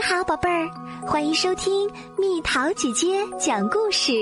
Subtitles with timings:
[0.00, 0.66] 你好，宝贝儿，
[1.06, 4.12] 欢迎收听蜜桃姐姐讲故事。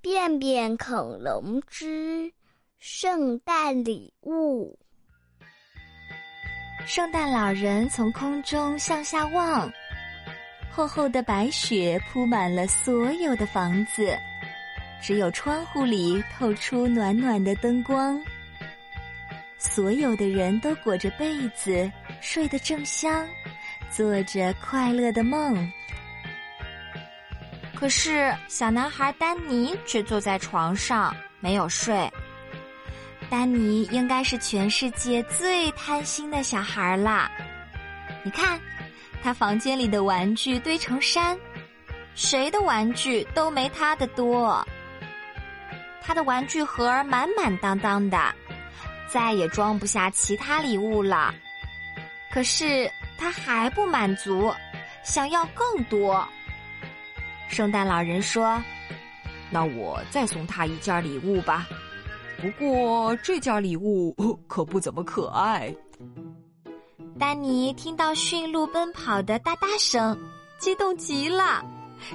[0.00, 2.32] 便便恐龙之
[2.78, 4.78] 圣诞礼物。
[6.86, 9.68] 圣诞老人从空中向下望，
[10.70, 14.16] 厚厚的白雪铺满了所有的房子，
[15.02, 18.16] 只有窗户里透出暖暖的灯光。
[19.60, 21.90] 所有的人都裹着被子，
[22.20, 23.26] 睡得正香，
[23.90, 25.72] 做着快乐的梦。
[27.74, 32.10] 可是，小男孩丹尼却坐在床上没有睡。
[33.30, 37.30] 丹尼应该是全世界最贪心的小孩啦！
[38.24, 38.60] 你看，
[39.22, 41.38] 他房间里的玩具堆成山，
[42.14, 44.66] 谁的玩具都没他的多。
[46.02, 48.18] 他的玩具盒满满当当的。
[49.10, 51.34] 再也装不下其他礼物了，
[52.30, 54.52] 可是他还不满足，
[55.02, 56.26] 想要更多。
[57.48, 58.62] 圣诞老人说
[59.50, 61.66] ：“那我再送他一件礼物吧，
[62.40, 64.14] 不过这件礼物
[64.46, 65.74] 可不怎么可爱。”
[67.18, 70.16] 丹尼听到驯鹿奔跑的哒哒声，
[70.58, 71.64] 激动极了，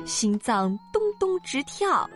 [0.05, 2.09] 心脏咚咚直跳。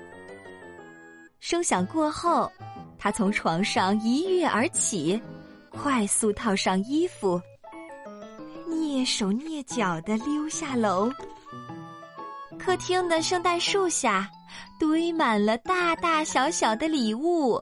[1.39, 2.51] 声响过后。
[2.99, 5.21] 他从床上一跃而起，
[5.69, 7.39] 快速套上衣服，
[8.69, 11.11] 蹑手蹑脚的溜下楼。
[12.59, 14.29] 客厅的圣诞树下
[14.79, 17.61] 堆满了大大小小的礼物，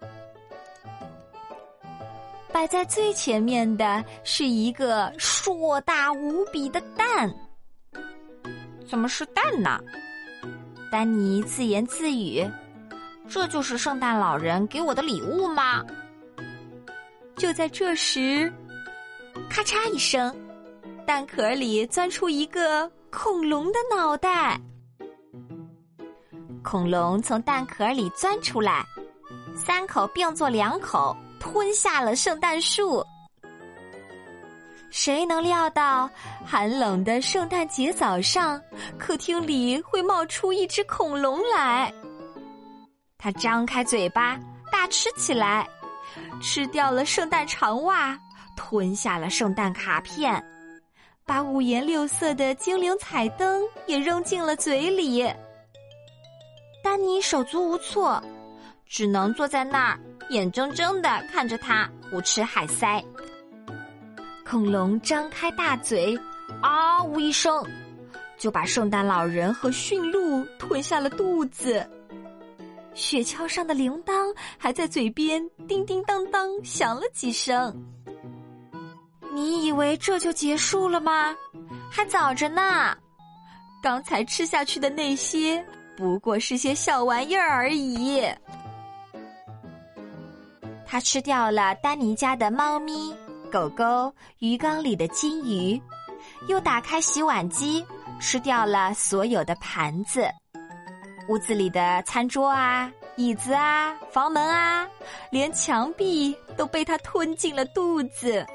[2.51, 7.33] 摆在最前面的是一个硕大无比的蛋。
[8.87, 9.79] 怎么是蛋呢？
[10.91, 12.45] 丹尼自言自语。
[13.27, 15.83] 这就是圣诞老人给我的礼物吗？
[17.35, 18.53] 就在这时，
[19.49, 20.33] 咔嚓一声，
[21.05, 24.59] 蛋壳里钻出一个恐龙的脑袋。
[26.63, 28.83] 恐龙从蛋壳里钻出来，
[29.55, 33.05] 三口并作两口吞下了圣诞树。
[34.89, 36.09] 谁能料到
[36.43, 38.59] 寒冷的圣诞节早上，
[38.97, 41.93] 客厅里会冒出一只恐龙来？
[43.17, 44.39] 他张开嘴巴
[44.71, 45.67] 大吃起来，
[46.41, 48.17] 吃掉了圣诞长袜，
[48.55, 50.43] 吞下了圣诞卡片，
[51.27, 55.25] 把五颜六色的精灵彩灯也扔进了嘴里。
[56.83, 58.21] 丹尼手足无措，
[58.85, 59.99] 只能坐在那儿
[60.29, 63.03] 眼睁睁的看着他胡吃海塞。
[64.47, 66.15] 恐龙张开大嘴，
[66.61, 67.65] 嗷呜一声，
[68.37, 71.83] 就把圣诞老人和驯鹿吞下了肚子。
[72.93, 74.13] 雪橇上的铃铛
[74.59, 77.75] 还在嘴边叮叮当当响了几声。
[79.35, 81.35] 你以为这就结束了吗？
[81.91, 82.95] 还早着呢。
[83.83, 85.63] 刚才吃下去的那些
[85.97, 88.23] 不过是些小玩意儿而已。
[90.85, 93.13] 他吃掉了丹尼家的猫咪、
[93.51, 95.79] 狗狗、鱼缸里的金鱼，
[96.47, 97.85] 又打开洗碗机，
[98.19, 100.27] 吃掉了所有的盘子。
[101.27, 104.87] 屋子里的餐桌啊、椅子啊、房门啊，
[105.29, 108.45] 连墙壁都被他吞进了肚子。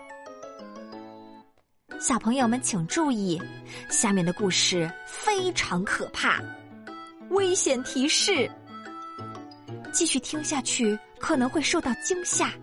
[2.00, 3.41] 小朋友们请注意，
[3.91, 6.41] 下面的故事非常可怕，
[7.28, 8.50] 危险提示。
[9.93, 12.55] 继续听下去可能会受到惊吓，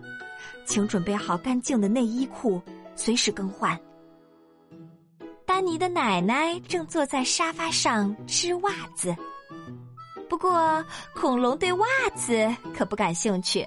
[0.66, 2.60] 请准备好干净的内衣裤，
[2.96, 3.78] 随时更换。
[5.46, 9.14] 丹尼的奶奶正坐在沙发上织袜子。
[10.28, 10.84] 不过，
[11.14, 13.64] 恐龙对袜子可不感兴趣，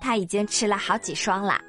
[0.00, 1.60] 他已经吃了好几双了。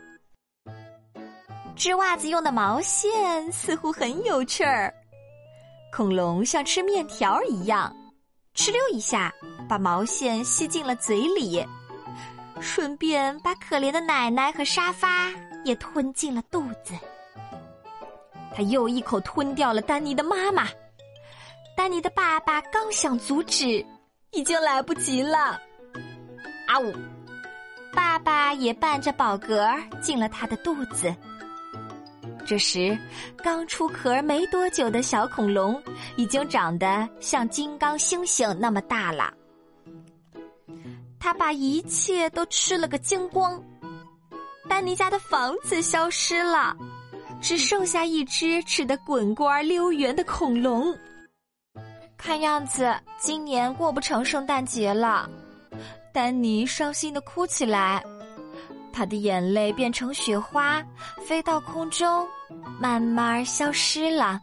[1.76, 4.94] 织袜子用的毛线似乎很有趣儿，
[5.92, 7.94] 恐龙像吃面条一样，
[8.56, 9.34] 哧溜一下
[9.68, 11.66] 把毛线吸进了嘴里，
[12.60, 15.32] 顺便把可怜的奶奶和沙发
[15.64, 16.94] 也吞进了肚子。
[18.56, 20.68] 他又一口吞掉了丹尼的妈妈，
[21.76, 23.86] 丹尼的爸爸刚想阻止。
[24.36, 25.62] 已经来不及了！
[26.68, 26.92] 啊呜！
[27.94, 29.72] 爸爸也伴着宝格
[30.02, 31.16] 进了他的肚子。
[32.46, 32.98] 这时，
[33.38, 35.82] 刚出壳没多久的小恐龙
[36.16, 39.34] 已经长得像金刚猩猩那么大了。
[41.20, 43.62] 他把一切都吃了个精光。
[44.70, 46.76] 丹尼家的房子消失了，
[47.42, 50.98] 只剩下一只吃得滚瓜溜圆的恐龙。
[52.18, 55.30] 看样子今年过不成圣诞节了，
[56.14, 58.04] 丹尼伤心的哭起来。
[58.94, 60.82] 他的眼泪变成雪花，
[61.26, 62.26] 飞到空中，
[62.80, 64.40] 慢慢消失了。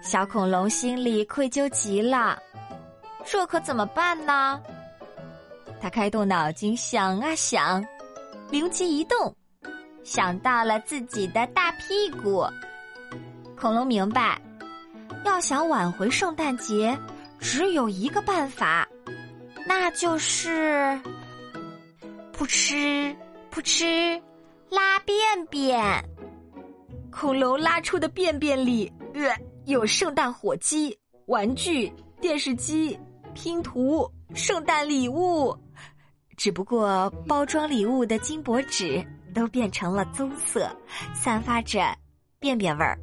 [0.00, 2.38] 小恐龙心里愧疚极了，
[3.24, 4.60] 这可怎么办呢？
[5.80, 7.84] 他开动脑筋想啊想，
[8.50, 9.34] 灵机一动，
[10.04, 12.46] 想到了自己的大屁股。
[13.56, 14.40] 恐龙明白，
[15.24, 16.96] 要想挽回圣诞节，
[17.38, 18.86] 只有一个办法，
[19.66, 21.00] 那就是
[22.42, 23.16] 扑哧
[23.52, 24.20] 扑哧
[24.68, 25.16] 拉便
[25.48, 25.80] 便。
[27.08, 29.32] 恐龙拉出的便便里，呃。
[29.66, 31.88] 有圣诞火鸡、玩具、
[32.20, 32.98] 电视机、
[33.32, 35.56] 拼图、圣诞礼物，
[36.36, 39.00] 只不过包装礼物的金箔纸
[39.32, 40.68] 都变成了棕色，
[41.14, 41.96] 散发着
[42.40, 42.98] 便便味儿。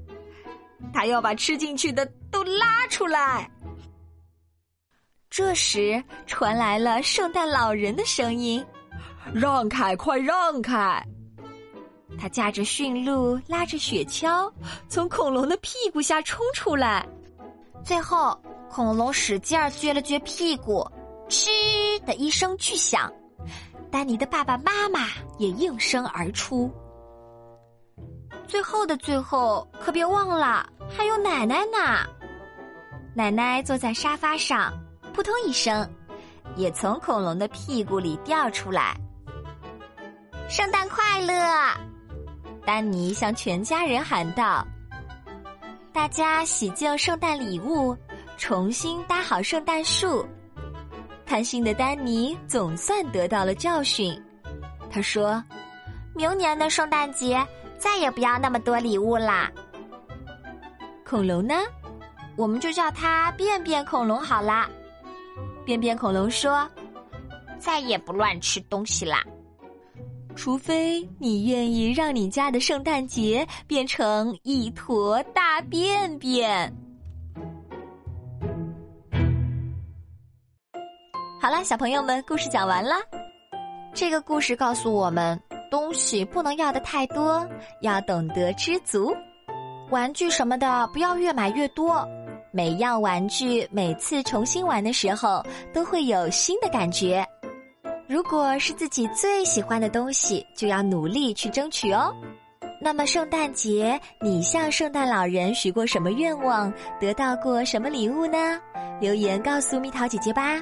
[0.94, 3.50] 他要把吃进去的都拉出来。
[5.30, 8.62] 这时传来了圣诞老人的声音
[9.34, 11.04] ：“让开，快让开！”
[12.20, 14.52] 他驾着驯鹿，拉着雪橇，
[14.90, 17.08] 从恐龙的屁股下冲出来。
[17.84, 18.38] 最后，
[18.70, 20.86] 恐龙使劲儿撅了撅屁股，
[21.30, 21.50] 嗤
[22.06, 23.12] 的一声巨响。
[23.90, 26.70] 丹尼的爸爸妈妈也应声而出。
[28.48, 32.06] 最后的最后，可别忘了还有奶奶呢。
[33.16, 34.74] 奶奶坐在沙发上，
[35.14, 35.90] 扑通一声，
[36.56, 39.00] 也从恐龙的屁股里掉出来。
[40.50, 41.34] 圣诞快乐！
[42.66, 44.66] 丹尼向全家人喊道
[45.94, 47.96] ：“大家洗净圣诞礼物，
[48.36, 50.26] 重新搭好圣诞树。”
[51.24, 54.20] 贪心的丹尼总算得到了教训。
[54.90, 55.44] 他说
[56.16, 57.46] ：“明年的圣诞节
[57.78, 59.52] 再也不要那么多礼物啦。”
[61.06, 61.54] 恐龙呢？
[62.36, 64.68] 我们就叫它便便恐龙好啦。
[65.64, 66.68] 便便恐龙说
[67.62, 69.24] ：“再也不乱吃东西啦。”
[70.42, 76.74] 除非你愿意让你家的圣诞节变成一坨大便便。
[81.42, 82.96] 好了，小朋友们，故事讲完了。
[83.94, 85.38] 这个故事告诉我们，
[85.70, 87.46] 东西不能要的太多，
[87.82, 89.14] 要懂得知足。
[89.90, 92.08] 玩具什么的不要越买越多，
[92.54, 97.28] 每样玩具每次重新玩的时候都会有新的感觉。
[98.10, 102.12] 如果是自己最喜欢的东西，就要努力去争取哦。
[102.82, 106.74] 那么圣诞节，你向圣诞老人许过什么愿望？
[107.00, 108.60] 得到过什么礼物呢？
[109.00, 110.60] 留言告诉蜜桃姐姐吧。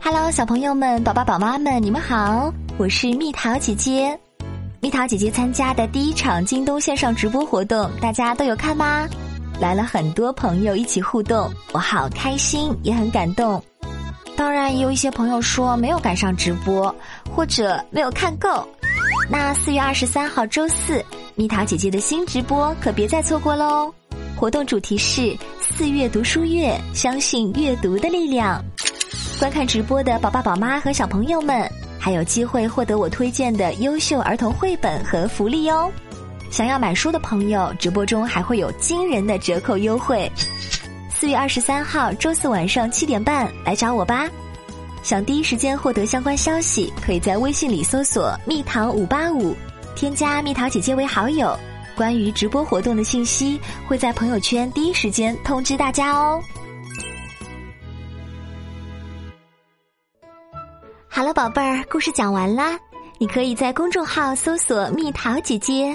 [0.00, 4.18] Hello，小朋友们、宝宝宝妈们，你们好，我是蜜桃姐姐。
[4.80, 9.06] 蜜桃姐姐参加的第一场京东线上直播活动，大家都有看吗？
[9.60, 13.62] 来了很多朋友一起互动，我好开心，也很感动。
[14.36, 16.94] 当然，也有一些朋友说没有赶上直播，
[17.34, 18.68] 或者没有看够。
[19.30, 21.02] 那四月二十三号周四，
[21.34, 23.92] 蜜桃姐姐的新直播可别再错过喽！
[24.36, 28.62] 活动主题是四月读书月，相信阅读的力量。
[29.38, 31.66] 观看直播的宝爸宝妈和小朋友们，
[31.98, 35.90] 还有机会获得我推荐的优秀儿童绘本和福利哟。
[36.56, 40.26] 想要买书的朋友，直播中还会有惊人的折扣优惠。
[41.10, 44.26] 四月二十三号周四晚上七点半来找我吧。
[45.02, 49.54] 想第一时间获得相关消息，可以在微信里搜索“蜜桃五八五”，
[49.94, 51.54] 添加蜜桃姐姐为好友。
[51.94, 56.42] 关于直播活动的信息，会在朋友圈第一时间通知大家哦。
[61.06, 62.78] 好了，宝贝儿，故事讲完啦。
[63.18, 65.94] 你可以在公众号搜索“蜜桃姐姐”。